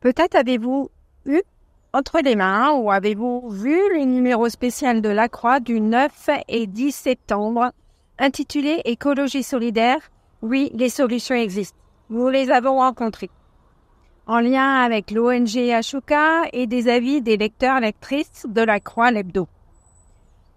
[0.00, 0.90] Peut-être avez-vous
[1.24, 1.42] eu
[1.92, 6.66] entre les mains ou avez-vous vu le numéro spécial de la Croix du 9 et
[6.66, 7.72] 10 septembre
[8.18, 9.98] intitulé Écologie solidaire
[10.42, 11.78] Oui, les solutions existent.
[12.10, 13.30] Nous les avons rencontrées.
[14.26, 19.48] En lien avec l'ONG Ashoka et des avis des lecteurs lectrices de la Croix l'Hebdo.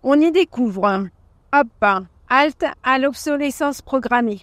[0.03, 1.07] On y découvre,
[1.53, 1.85] hop,
[2.29, 4.41] halte à l'obsolescence programmée,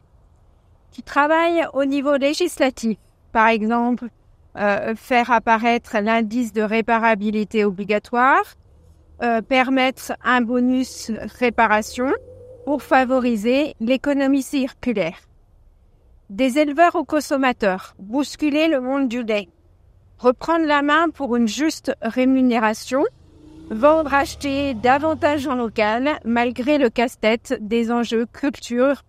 [0.90, 2.98] qui travaille au niveau législatif,
[3.32, 4.08] par exemple
[4.56, 8.42] euh, faire apparaître l'indice de réparabilité obligatoire,
[9.22, 12.12] euh, permettre un bonus réparation
[12.64, 15.18] pour favoriser l'économie circulaire.
[16.30, 19.48] Des éleveurs aux consommateurs, bousculer le monde du lait,
[20.18, 23.04] reprendre la main pour une juste rémunération,
[23.70, 29.02] vendre, acheter davantage en local malgré le casse-tête des enjeux culture,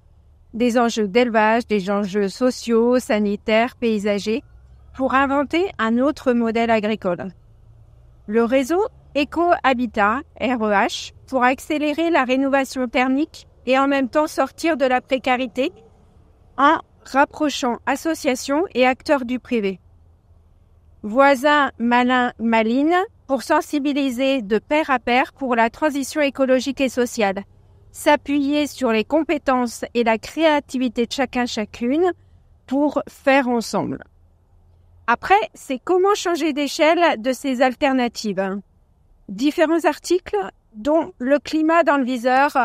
[0.54, 4.44] des enjeux d'élevage, des enjeux sociaux, sanitaires, paysagers,
[4.98, 7.28] pour inventer un autre modèle agricole.
[8.26, 8.84] Le réseau
[9.16, 15.72] Eco-Habitat, REH, pour accélérer la rénovation thermique et en même temps sortir de la précarité
[16.58, 19.80] en rapprochant associations et acteurs du privé.
[21.04, 22.96] Voisins malin maline
[23.28, 27.44] pour sensibiliser de pair à pair pour la transition écologique et sociale.
[27.92, 32.12] S'appuyer sur les compétences et la créativité de chacun chacune
[32.66, 34.04] pour faire ensemble.
[35.10, 38.60] Après, c'est comment changer d'échelle de ces alternatives.
[39.30, 40.36] Différents articles,
[40.74, 42.58] dont le climat dans le viseur,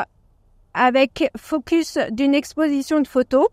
[0.75, 3.47] avec focus d'une exposition de photos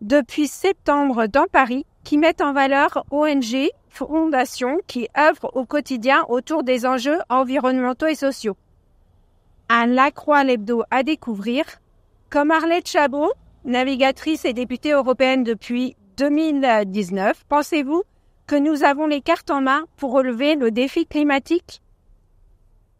[0.00, 6.62] depuis septembre dans Paris, qui mettent en valeur ONG, fondations qui œuvrent au quotidien autour
[6.62, 8.56] des enjeux environnementaux et sociaux.
[9.68, 11.64] Un Lacroix l'hebdo à découvrir,
[12.30, 13.30] comme Arlette Chabot,
[13.66, 18.02] navigatrice et députée européenne depuis 2019, pensez-vous
[18.46, 21.82] que nous avons les cartes en main pour relever le défi climatique.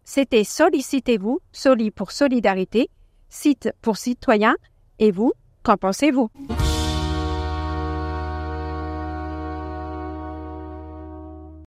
[0.05, 2.91] C'était Sollicitez-vous, Soli pour solidarité,
[3.29, 4.57] site pour citoyens,
[4.99, 5.33] et vous,
[5.63, 6.31] qu'en pensez-vous?